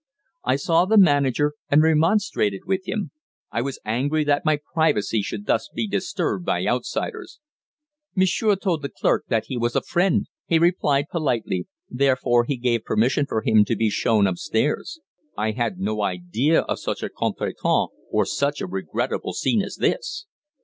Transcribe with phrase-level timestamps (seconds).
[0.43, 3.11] I saw the manager and remonstrated with him.
[3.51, 7.39] I was angry that my privacy should thus be disturbed by outsiders.
[8.15, 11.67] "Monsieur told the clerk that he was a friend," he replied politely.
[11.87, 14.99] "Therefore he gave permission for him to be shown upstairs.
[15.37, 20.25] I had no idea of such a contretemps, or such a regrettable scene as this!"